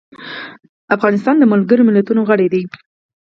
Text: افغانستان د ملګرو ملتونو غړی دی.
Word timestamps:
افغانستان 0.95 1.35
د 1.39 1.43
ملګرو 1.53 1.87
ملتونو 1.89 2.21
غړی 2.29 2.47
دی. 2.53 2.61